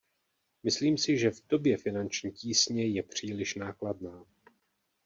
Myslím 0.63 0.97
si, 0.97 1.17
že 1.17 1.31
v 1.31 1.47
době 1.47 1.77
finanční 1.77 2.31
tísně 2.31 2.87
je 2.87 3.03
příliš 3.03 3.55
nákladná. 3.55 4.25